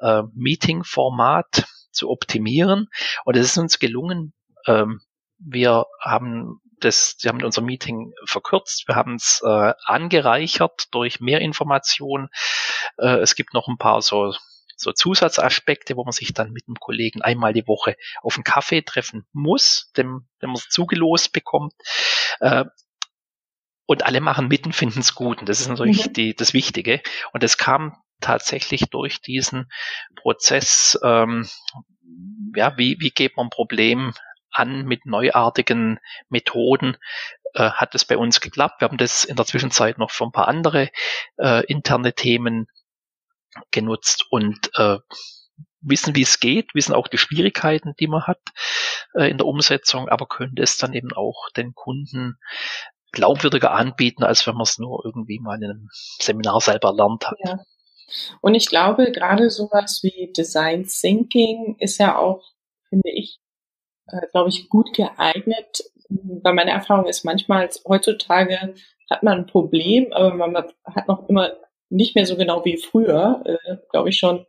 [0.00, 2.88] äh, Meeting Format zu optimieren.
[3.24, 4.34] Und es ist uns gelungen.
[4.66, 5.00] Ähm,
[5.38, 12.28] wir haben das, wir haben unser Meeting verkürzt, wir haben es angereichert durch mehr Informationen.
[12.96, 14.32] Es gibt noch ein paar so
[14.78, 18.82] so Zusatzaspekte, wo man sich dann mit einem Kollegen einmal die Woche auf einen Kaffee
[18.82, 21.74] treffen muss, dem, wenn man es zugelost bekommt.
[22.40, 22.64] Äh,
[23.86, 25.40] und alle machen mitten, finden es gut.
[25.40, 26.12] Und das ist natürlich mhm.
[26.12, 27.02] die, das Wichtige.
[27.32, 29.68] Und es kam tatsächlich durch diesen
[30.14, 31.48] Prozess, ähm,
[32.54, 34.12] ja, wie, wie geht man ein Problem
[34.50, 36.96] an mit neuartigen Methoden,
[37.54, 38.80] äh, hat es bei uns geklappt.
[38.80, 40.90] Wir haben das in der Zwischenzeit noch für ein paar andere
[41.38, 42.68] äh, interne Themen
[43.70, 44.98] genutzt und äh,
[45.80, 48.40] wissen, wie es geht, wissen auch die Schwierigkeiten, die man hat
[49.14, 52.38] äh, in der Umsetzung, aber können es dann eben auch den Kunden
[53.12, 55.88] glaubwürdiger anbieten, als wenn man es nur irgendwie mal in einem
[56.20, 57.38] Seminar selber lernt hat.
[57.44, 57.58] Ja.
[58.40, 62.42] Und ich glaube, gerade sowas wie Design Thinking ist ja auch,
[62.88, 63.38] finde ich,
[64.06, 65.84] äh, glaube ich, gut geeignet.
[66.08, 68.74] Weil meine Erfahrung ist manchmal, heutzutage
[69.10, 71.52] hat man ein Problem, aber man hat noch immer
[71.90, 74.46] nicht mehr so genau wie früher, äh, glaube ich schon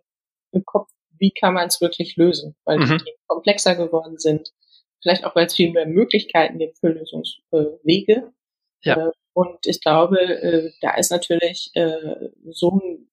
[0.52, 2.98] im Kopf, wie kann man es wirklich lösen, weil mhm.
[3.06, 4.54] die komplexer geworden sind.
[5.02, 8.32] Vielleicht auch, weil es viel mehr Möglichkeiten gibt für Lösungswege.
[8.82, 9.08] ja.
[9.08, 13.10] Äh, und ich glaube, äh, da ist natürlich äh, so ein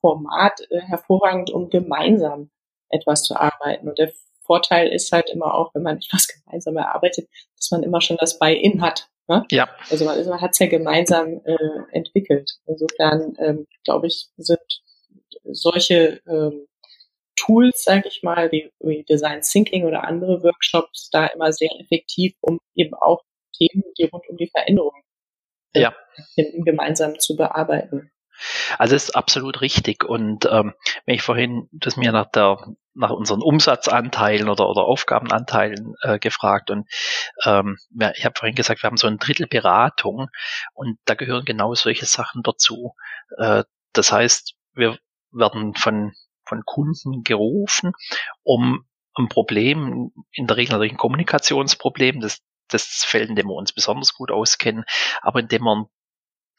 [0.00, 2.50] Format äh, hervorragend, um gemeinsam
[2.88, 3.88] etwas zu arbeiten.
[3.88, 8.00] Und der Vorteil ist halt immer auch, wenn man etwas gemeinsam erarbeitet, dass man immer
[8.00, 9.08] schon das Buy-in hat.
[9.28, 9.44] Ne?
[9.50, 9.68] Ja.
[9.90, 11.56] Also man, man hat es ja gemeinsam äh,
[11.92, 12.50] entwickelt.
[12.66, 14.58] Insofern ähm, glaube ich, sind
[15.44, 16.66] solche ähm,
[17.36, 22.34] Tools, sage ich mal, wie, wie Design Thinking oder andere Workshops da immer sehr effektiv,
[22.40, 23.22] um eben auch
[23.56, 25.02] Themen, die rund um die Veränderung
[25.74, 25.94] äh, ja.
[26.34, 28.10] finden, gemeinsam zu bearbeiten.
[28.78, 30.04] Also ist absolut richtig.
[30.04, 30.74] Und ähm,
[31.06, 32.58] wenn ich vorhin das mir nach der
[32.94, 36.88] nach unseren Umsatzanteilen oder, oder Aufgabenanteilen äh, gefragt und
[37.44, 37.78] ähm,
[38.16, 40.28] ich habe vorhin gesagt, wir haben so ein Drittel Beratung
[40.74, 42.94] und da gehören genau solche Sachen dazu.
[43.36, 44.98] Äh, das heißt, wir
[45.30, 46.12] werden von
[46.44, 47.92] von Kunden gerufen,
[48.42, 53.54] um ein Problem, in der Regel natürlich ein Kommunikationsproblem, das das Feld, in dem wir
[53.54, 54.84] uns besonders gut auskennen,
[55.22, 55.86] aber in dem wir ein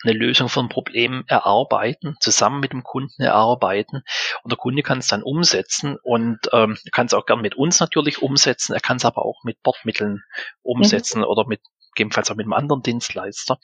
[0.04, 4.04] eine Lösung für ein Problem erarbeiten, zusammen mit dem Kunden erarbeiten
[4.44, 7.80] und der Kunde kann es dann umsetzen und ähm, kann es auch gern mit uns
[7.80, 10.24] natürlich umsetzen, er kann es aber auch mit Bordmitteln
[10.62, 11.26] umsetzen mhm.
[11.26, 11.62] oder mit
[11.96, 13.60] gegebenenfalls auch mit einem anderen Dienstleister.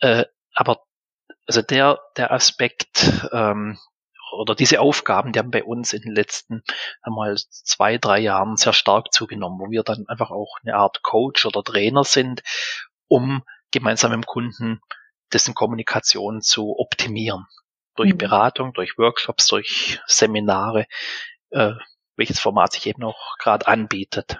[0.00, 0.24] Äh,
[0.54, 0.84] aber
[1.46, 3.78] also der, der Aspekt ähm,
[4.32, 6.62] oder diese Aufgaben, die haben bei uns in den letzten
[7.02, 11.46] einmal zwei, drei Jahren sehr stark zugenommen, wo wir dann einfach auch eine Art Coach
[11.46, 12.42] oder Trainer sind,
[13.08, 14.80] um gemeinsam mit dem Kunden
[15.32, 17.46] dessen Kommunikation zu optimieren.
[17.96, 18.18] Durch mhm.
[18.18, 20.86] Beratung, durch Workshops, durch Seminare,
[21.50, 21.72] äh,
[22.16, 24.38] welches Format sich eben auch gerade anbietet.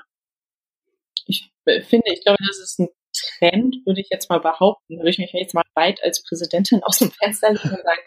[1.26, 5.18] Ich finde, ich glaube, das ist ein Trend, würde ich jetzt mal behaupten, würde ich
[5.18, 8.02] mich jetzt mal weit als Präsidentin aus dem Fenster legen und sagen,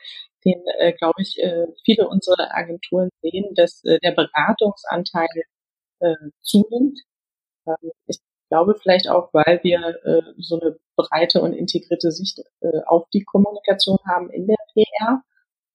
[0.45, 5.27] den, äh, glaube ich, äh, viele unserer Agenturen sehen, dass äh, der Beratungsanteil
[5.99, 6.99] äh, zunimmt.
[7.67, 12.81] Ähm, ich glaube vielleicht auch, weil wir äh, so eine breite und integrierte Sicht äh,
[12.85, 15.21] auf die Kommunikation haben in der PR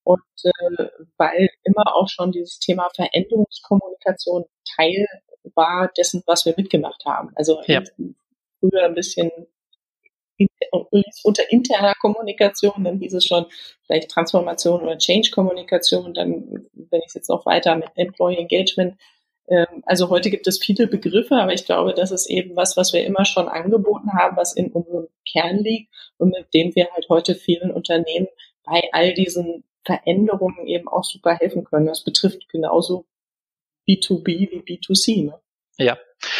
[0.03, 5.07] und äh, weil immer auch schon dieses Thema Veränderungskommunikation Teil
[5.55, 7.31] war dessen, was wir mitgemacht haben.
[7.35, 7.81] Also ja.
[8.59, 9.31] früher ein bisschen
[11.23, 13.45] unter interner Kommunikation, dann hieß es schon
[13.85, 18.99] vielleicht Transformation oder Change-Kommunikation, dann, wenn ich es jetzt noch weiter mit Employee Engagement,
[19.85, 23.05] also heute gibt es viele Begriffe, aber ich glaube, das ist eben was, was wir
[23.05, 27.35] immer schon angeboten haben, was in unserem Kern liegt und mit dem wir halt heute
[27.35, 28.27] vielen Unternehmen
[28.63, 31.85] bei all diesen Veränderungen eben auch super helfen können.
[31.85, 33.05] Das betrifft genauso
[33.87, 35.25] B2B wie B2C.
[35.25, 35.39] Ne?
[35.77, 35.97] Ja,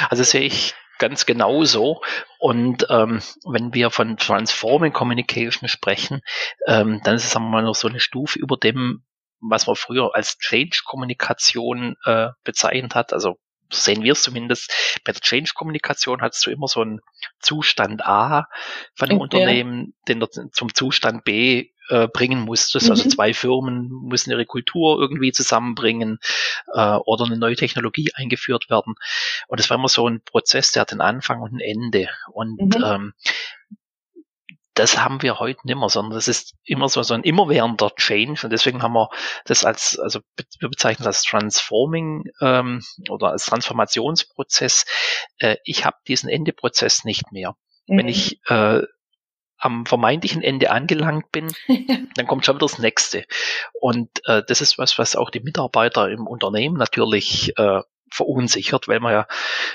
[0.09, 2.01] also sehe ich ganz genauso.
[2.39, 6.21] Und ähm, wenn wir von Transforming Communication sprechen,
[6.67, 9.03] ähm, dann ist es sagen wir mal noch so eine Stufe über dem,
[9.49, 13.13] was man früher als Change-Kommunikation äh, bezeichnet hat.
[13.13, 13.37] Also
[13.71, 14.71] sehen wir es zumindest.
[15.03, 17.01] Bei der Change-Kommunikation hattest du immer so einen
[17.39, 18.47] Zustand A
[18.95, 19.37] von einem okay.
[19.37, 22.89] Unternehmen, den du zum Zustand B äh, bringen musstest.
[22.89, 23.05] Also mhm.
[23.05, 26.19] Also zwei Firmen müssen ihre Kultur irgendwie zusammenbringen
[26.73, 28.95] äh, oder eine neue Technologie eingeführt werden.
[29.47, 32.09] Und das war immer so ein Prozess, der hat einen Anfang und ein Ende.
[32.31, 32.83] Und mhm.
[32.83, 33.13] ähm,
[34.75, 38.41] das haben wir heute nicht mehr, sondern das ist immer so, so ein immerwährender Change
[38.43, 39.09] und deswegen haben wir
[39.45, 40.19] das als, also
[40.59, 44.85] wir bezeichnen das Transforming ähm, oder als Transformationsprozess.
[45.39, 47.55] Äh, ich habe diesen Endeprozess nicht mehr.
[47.87, 47.97] Mhm.
[47.97, 48.81] Wenn ich äh,
[49.57, 51.51] am vermeintlichen Ende angelangt bin,
[52.15, 53.25] dann kommt schon wieder das nächste.
[53.79, 57.81] Und äh, das ist was, was auch die Mitarbeiter im Unternehmen natürlich äh,
[58.15, 59.27] verunsichert, weil man ja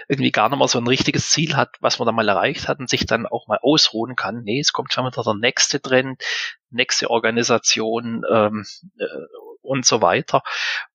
[0.09, 2.79] irgendwie gar nicht mehr so ein richtiges Ziel hat, was man da mal erreicht hat
[2.79, 4.42] und sich dann auch mal ausruhen kann.
[4.42, 6.22] Nee, es kommt schon wieder der nächste Trend,
[6.70, 8.64] nächste Organisation ähm,
[8.98, 9.05] äh,
[9.62, 10.42] und so weiter.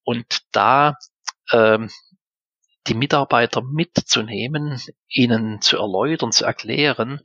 [0.03, 0.97] Und da
[1.51, 1.89] ähm,
[2.87, 7.21] die Mitarbeiter mitzunehmen, ihnen zu erläutern, zu erklären,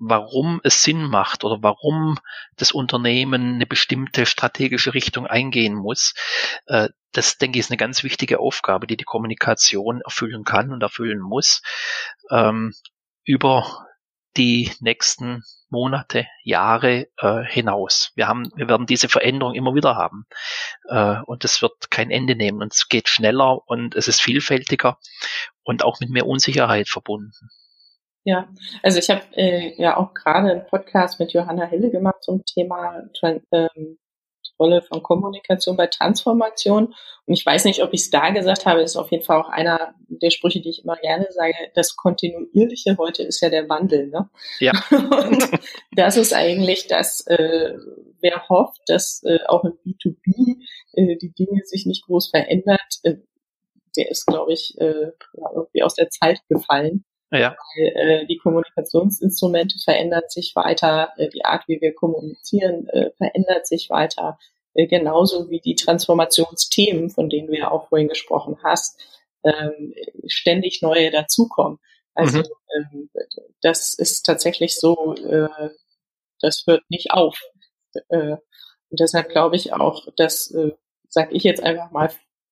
[0.00, 2.18] warum es Sinn macht oder warum
[2.56, 6.14] das Unternehmen eine bestimmte strategische Richtung eingehen muss.
[6.66, 10.82] Äh, das, denke ich, ist eine ganz wichtige Aufgabe, die die Kommunikation erfüllen kann und
[10.82, 11.62] erfüllen muss
[12.30, 12.72] ähm,
[13.24, 13.86] über
[14.36, 18.12] die nächsten Monate, Jahre äh, hinaus.
[18.14, 20.26] Wir haben, wir werden diese Veränderung immer wieder haben
[20.88, 24.98] äh, und es wird kein Ende nehmen und es geht schneller und es ist vielfältiger
[25.62, 27.50] und auch mit mehr Unsicherheit verbunden.
[28.24, 28.48] Ja,
[28.82, 33.02] also ich habe äh, ja auch gerade einen Podcast mit Johanna Hille gemacht zum Thema
[33.50, 33.98] ähm,
[34.60, 36.94] Rolle von Kommunikation bei Transformation.
[37.26, 39.48] Und ich weiß nicht, ob ich es da gesagt habe, ist auf jeden Fall auch
[39.48, 41.54] einer der Sprüche, die ich immer gerne sage.
[41.74, 44.08] Das Kontinuierliche heute ist ja der Wandel.
[44.08, 44.28] Ne?
[44.60, 44.72] Ja.
[44.90, 45.50] Und
[45.92, 47.74] das ist eigentlich das, äh,
[48.20, 50.58] wer hofft, dass äh, auch im B2B
[50.92, 53.16] äh, die Dinge sich nicht groß verändert, äh,
[53.96, 55.10] der ist, glaube ich, äh,
[55.54, 57.04] irgendwie aus der Zeit gefallen.
[57.30, 57.56] Ja.
[57.76, 63.66] Weil, äh, die Kommunikationsinstrumente verändern sich weiter, äh, die Art, wie wir kommunizieren, äh, verändert
[63.66, 64.38] sich weiter,
[64.74, 69.00] äh, genauso wie die Transformationsthemen, von denen du ja auch vorhin gesprochen hast,
[69.44, 69.94] ähm,
[70.26, 71.78] ständig neue dazukommen.
[72.14, 72.44] Also mhm.
[72.76, 73.10] ähm,
[73.62, 75.70] das ist tatsächlich so, äh,
[76.40, 77.40] das hört nicht auf.
[78.08, 78.36] Äh,
[78.90, 80.72] und deshalb glaube ich auch, dass, äh,
[81.08, 82.10] sage ich jetzt einfach mal,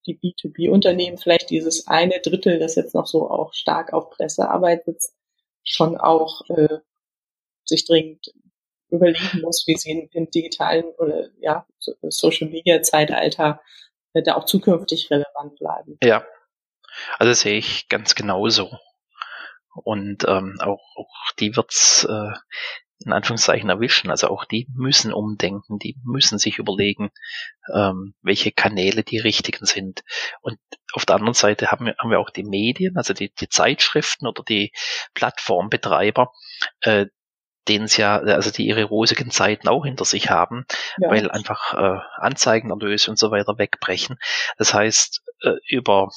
[0.09, 5.14] die B2B-Unternehmen vielleicht dieses eine Drittel, das jetzt noch so auch stark auf Pressearbeit sitzt,
[5.64, 6.79] schon auch äh,
[7.64, 8.33] sich dringend
[8.90, 11.66] überlegen muss, wie sie im digitalen oder ja
[12.09, 13.61] Social Media Zeitalter
[14.14, 15.99] äh, da auch zukünftig relevant bleiben.
[16.03, 16.27] Ja,
[17.18, 18.79] also sehe ich ganz genauso.
[19.85, 22.33] Und ähm, auch, auch die wird's äh,
[23.05, 24.11] in Anführungszeichen erwischen.
[24.11, 27.11] Also auch die müssen umdenken, die müssen sich überlegen,
[27.73, 30.03] ähm, welche Kanäle die richtigen sind.
[30.41, 30.59] Und
[30.93, 34.27] auf der anderen Seite haben wir, haben wir auch die Medien, also die, die Zeitschriften
[34.27, 34.73] oder die
[35.15, 36.33] Plattformbetreiber,
[36.81, 37.07] äh,
[37.69, 40.65] denen es ja, also die ihre rosigen Zeiten auch hinter sich haben,
[40.99, 41.11] ja.
[41.11, 44.19] weil einfach äh, Anzeigenerlöse und so weiter wegbrechen.
[44.57, 46.11] Das heißt, äh, über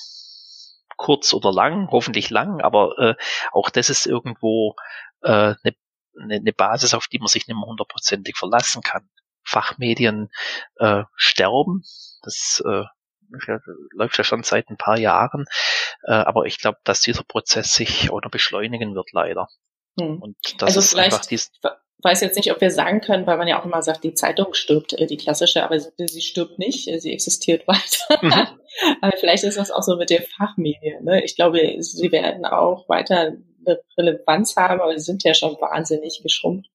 [0.96, 3.16] kurz oder lang, hoffentlich lang, aber äh,
[3.52, 4.76] auch das ist irgendwo
[5.24, 5.76] eine
[6.20, 9.10] äh, ne, ne Basis, auf die man sich nicht mehr hundertprozentig verlassen kann.
[9.44, 10.30] Fachmedien
[10.76, 11.84] äh, sterben,
[12.22, 12.84] das äh,
[13.94, 15.46] läuft ja schon seit ein paar Jahren,
[16.04, 19.48] äh, aber ich glaube, dass dieser Prozess sich oder beschleunigen wird leider.
[20.00, 20.22] Hm.
[20.22, 21.52] Und das also ist vielleicht, einfach dies
[22.04, 24.54] weiß jetzt nicht, ob wir sagen können, weil man ja auch immer sagt, die Zeitung
[24.54, 28.20] stirbt, äh, die klassische, aber sie, sie stirbt nicht, äh, sie existiert weiter.
[28.22, 28.34] Mhm.
[29.02, 31.04] aber vielleicht ist das auch so mit den Fachmedien.
[31.04, 31.24] Ne?
[31.24, 33.34] Ich glaube, sie werden auch weiter
[33.66, 36.70] eine Relevanz haben, aber sie sind ja schon wahnsinnig geschrumpft.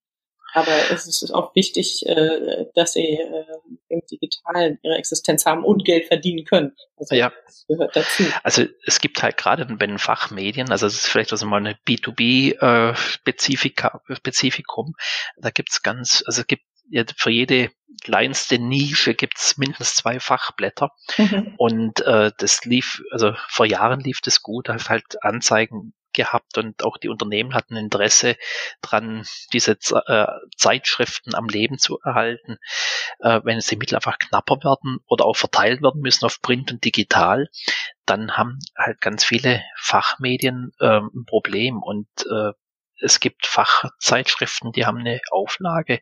[0.53, 3.45] Aber es ist auch wichtig, äh, dass sie äh,
[3.89, 6.75] im Digitalen ihre Existenz haben und Geld verdienen können.
[6.95, 7.31] Also ja.
[7.45, 8.23] das gehört dazu.
[8.43, 11.77] Also es gibt halt gerade bei den Fachmedien, also es ist vielleicht also mal eine
[11.87, 16.63] B2B-Spezifikum, äh, da gibt's ganz, also es gibt
[17.17, 17.69] für jede
[18.01, 20.91] kleinste Nische gibt's mindestens zwei Fachblätter.
[21.17, 21.53] Mhm.
[21.57, 26.83] Und äh, das lief, also vor Jahren lief das gut, halt halt Anzeigen gehabt und
[26.83, 28.35] auch die Unternehmen hatten Interesse
[28.81, 29.77] dran, diese
[30.07, 30.27] äh,
[30.57, 32.57] Zeitschriften am Leben zu erhalten.
[33.19, 36.83] Äh, wenn sie Mittel einfach knapper werden oder auch verteilt werden müssen auf Print und
[36.83, 37.47] Digital,
[38.05, 42.51] dann haben halt ganz viele Fachmedien äh, ein Problem und äh,
[42.99, 45.99] es gibt Fachzeitschriften, die haben eine Auflage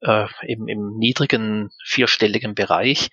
[0.00, 3.10] äh, im, im niedrigen vierstelligen Bereich.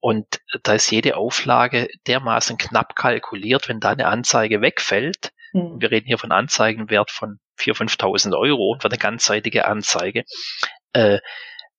[0.00, 5.80] Und da ist jede Auflage dermaßen knapp kalkuliert, wenn da eine Anzeige wegfällt, hm.
[5.80, 10.24] Wir reden hier von Anzeigenwert von 4.000, 5.000 Euro für eine ganzseitige Anzeige.
[10.92, 11.18] Äh,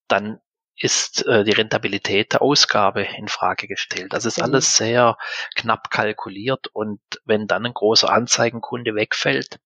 [0.08, 0.40] dann
[0.76, 4.14] ist äh, die Rentabilität der Ausgabe in Frage gestellt.
[4.14, 4.46] Das ist mhm.
[4.46, 5.18] alles sehr
[5.56, 9.60] knapp kalkuliert und wenn dann ein großer Anzeigenkunde wegfällt,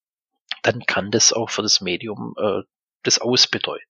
[0.63, 2.62] dann kann das auch für das Medium äh,
[3.04, 3.88] das ausbedeuten.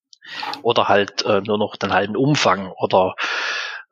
[0.62, 3.16] Oder halt äh, nur noch den halben Umfang oder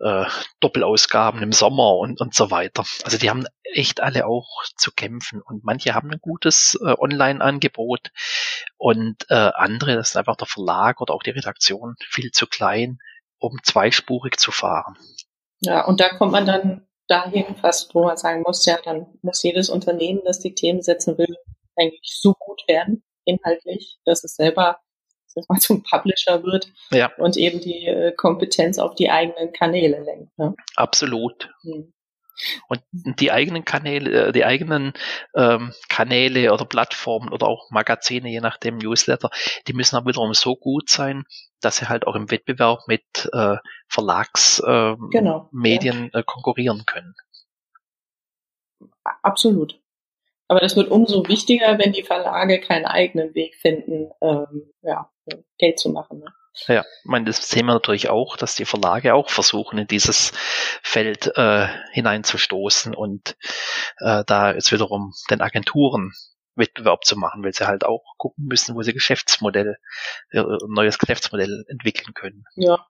[0.04, 0.26] äh,
[0.60, 2.84] Doppelausgaben im Sommer und, und so weiter.
[3.04, 8.12] Also die haben echt alle auch zu kämpfen und manche haben ein gutes äh, Online-Angebot
[8.78, 13.00] und äh, andere, das ist einfach der Verlag oder auch die Redaktion viel zu klein,
[13.40, 14.98] um zweispurig zu fahren.
[15.62, 19.44] Ja, und da kommt man dann dahin fast, wo man sagen muss, ja, dann muss
[19.44, 21.36] jedes Unternehmen, das die Themen setzen will,
[21.76, 24.80] eigentlich so gut werden, inhaltlich, dass es selber
[25.36, 27.12] dass man zum Publisher wird ja.
[27.18, 30.38] und eben die äh, Kompetenz auf die eigenen Kanäle lenkt.
[30.38, 30.56] Ne?
[30.76, 31.50] Absolut.
[31.64, 31.94] Hm.
[32.68, 34.94] Und die eigenen Kanäle, äh, die eigenen
[35.36, 39.30] ähm, Kanäle oder Plattformen oder auch Magazine, je nachdem Newsletter,
[39.68, 41.24] die müssen aber wiederum so gut sein,
[41.62, 46.20] dass sie halt auch im Wettbewerb mit äh, Verlagsmedien äh, genau, ja.
[46.20, 47.14] äh, konkurrieren können.
[49.22, 49.80] Absolut.
[50.48, 55.10] Aber das wird umso wichtiger, wenn die Verlage keinen eigenen Weg finden, ähm, ja,
[55.58, 56.20] Geld zu machen.
[56.20, 56.26] Ne?
[56.68, 60.32] Ja, ich meine, das sehen wir natürlich auch, dass die Verlage auch versuchen, in dieses
[60.82, 63.38] Feld äh, hineinzustoßen und
[64.00, 66.14] äh, da ist wiederum den Agenturen
[66.56, 69.78] Wettbewerb zu machen, weil sie halt auch gucken müssen, wo sie Geschäftsmodell,
[70.32, 72.44] äh, ein neues Geschäftsmodell entwickeln können.
[72.56, 72.86] Ja,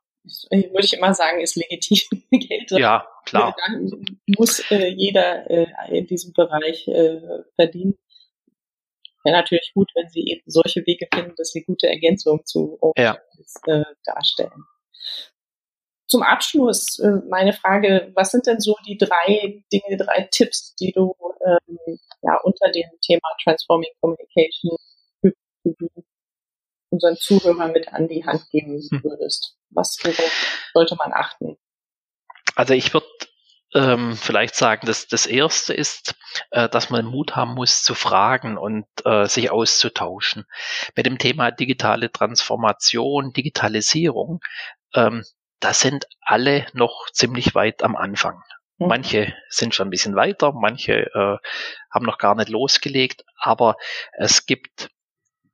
[0.52, 2.72] würde ich immer sagen, ist legitim Geld.
[2.72, 3.56] Ja, klar.
[3.66, 3.92] Dann
[4.28, 7.22] muss äh, jeder äh, in diesem Bereich äh,
[7.56, 7.98] verdienen.
[9.24, 13.18] Wäre natürlich gut, wenn sie eben solche Wege finden, dass sie gute Ergänzungen zu ja.
[13.68, 14.66] äh, darstellen.
[16.08, 20.92] Zum Abschluss äh, meine Frage, was sind denn so die drei Dinge, drei Tipps, die
[20.92, 24.78] du ähm, ja unter dem Thema Transforming Communication
[26.90, 29.04] unseren Zuhörern mit an die Hand geben hm.
[29.04, 29.56] würdest?
[29.70, 29.98] Was
[30.74, 31.58] sollte man achten?
[32.56, 33.08] Also ich würde
[33.74, 36.16] ähm, vielleicht sagen, dass das erste ist,
[36.52, 40.46] äh, dass man Mut haben muss zu fragen und äh, sich auszutauschen.
[40.96, 44.42] Mit dem Thema digitale Transformation, Digitalisierung,
[44.94, 45.24] ähm,
[45.60, 48.42] da sind alle noch ziemlich weit am Anfang.
[48.78, 48.88] Mhm.
[48.88, 51.38] Manche sind schon ein bisschen weiter, manche äh,
[51.92, 53.78] haben noch gar nicht losgelegt, aber
[54.14, 54.90] es gibt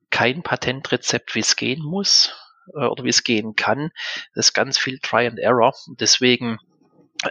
[0.09, 2.33] kein Patentrezept, wie es gehen muss
[2.73, 3.91] äh, oder wie es gehen kann.
[4.33, 5.75] Das ist ganz viel Try and Error.
[5.99, 6.57] Deswegen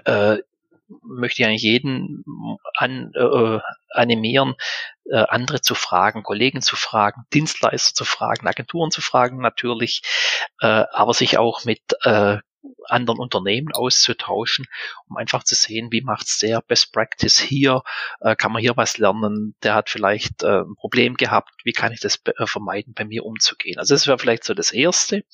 [0.04, 0.38] äh,
[1.02, 2.24] möchte ich eigentlich jeden
[2.74, 3.58] an, äh,
[3.90, 4.54] animieren,
[5.04, 10.02] äh, andere zu fragen, Kollegen zu fragen, Dienstleister zu fragen, Agenturen zu fragen natürlich,
[10.60, 12.38] äh, aber sich auch mit äh,
[12.88, 14.66] anderen Unternehmen auszutauschen,
[15.08, 17.82] um einfach zu sehen, wie macht's der Best Practice hier,
[18.20, 21.92] äh, kann man hier was lernen, der hat vielleicht äh, ein Problem gehabt, wie kann
[21.92, 23.78] ich das äh, vermeiden, bei mir umzugehen.
[23.78, 25.24] Also das wäre vielleicht so das Erste.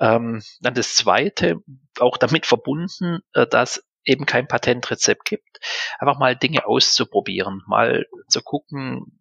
[0.00, 1.56] Ähm, dann das Zweite,
[1.98, 5.60] auch damit verbunden, äh, dass eben kein Patentrezept gibt,
[5.98, 9.20] einfach mal Dinge auszuprobieren, mal zu gucken,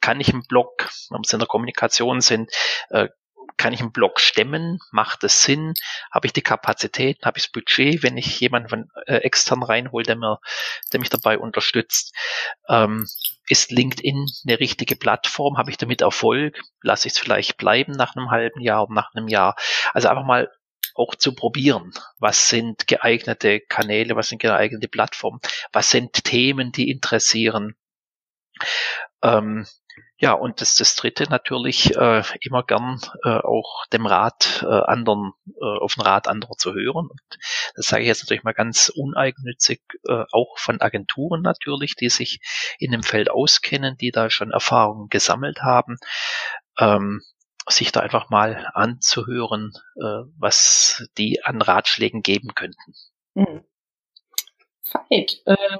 [0.00, 2.50] kann ich im Blog, wenn wir in der Kommunikation sind,
[2.90, 3.08] äh,
[3.56, 4.78] kann ich einen Blog stemmen?
[4.90, 5.74] Macht es Sinn?
[6.12, 7.24] Habe ich die Kapazität?
[7.24, 10.38] Habe ich das Budget, wenn ich jemanden von äh, extern reinhole, der, mir,
[10.92, 12.14] der mich dabei unterstützt?
[12.68, 13.06] Ähm,
[13.48, 15.56] ist LinkedIn eine richtige Plattform?
[15.56, 16.60] Habe ich damit Erfolg?
[16.82, 19.56] Lasse ich es vielleicht bleiben nach einem halben Jahr oder nach einem Jahr?
[19.94, 20.50] Also einfach mal
[20.96, 21.92] auch zu probieren.
[22.18, 24.16] Was sind geeignete Kanäle?
[24.16, 25.40] Was sind geeignete Plattformen?
[25.72, 27.76] Was sind Themen, die interessieren?
[29.22, 29.66] Ähm,
[30.18, 35.32] ja, und das, das dritte natürlich äh, immer gern äh, auch dem Rat äh, anderen,
[35.60, 37.08] äh, auf den Rat anderer zu hören.
[37.10, 37.38] Und
[37.74, 42.40] das sage ich jetzt natürlich mal ganz uneigennützig, äh, auch von Agenturen natürlich, die sich
[42.78, 45.98] in dem Feld auskennen, die da schon Erfahrungen gesammelt haben.
[46.78, 47.22] Ähm,
[47.68, 52.94] sich da einfach mal anzuhören, äh, was die an Ratschlägen geben könnten.
[53.34, 53.64] Mhm.
[54.84, 55.78] Veit, äh,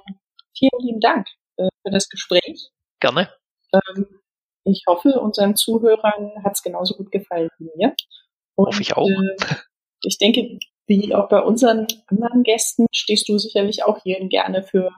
[0.57, 2.71] vielen lieben Dank äh, für das Gespräch.
[3.01, 3.31] Gerne.
[3.73, 4.21] Ähm,
[4.65, 7.95] ich hoffe, unseren Zuhörern hat es genauso gut gefallen wie mir.
[8.57, 9.09] Und, hoffe ich auch.
[9.09, 9.37] Äh,
[10.03, 14.91] ich denke, wie auch bei unseren anderen Gästen, stehst du sicherlich auch hier gerne für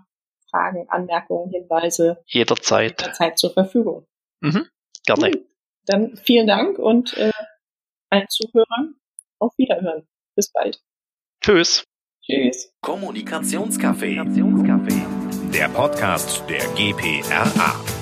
[0.51, 4.07] Fragen, Anmerkungen, Hinweise jederzeit, jederzeit zur Verfügung.
[4.41, 4.66] Mhm,
[5.05, 5.30] gerne.
[5.34, 5.48] Cool.
[5.89, 7.32] Dann vielen Dank und äh,
[8.11, 8.95] allen Zuhörern
[9.39, 10.07] auf Wiederhören.
[10.36, 10.80] Bis bald.
[11.41, 11.84] Tschüss.
[12.22, 12.70] Tschüss.
[12.82, 14.22] Kommunikationscafé.
[15.53, 17.98] Der Podcast der GPRA.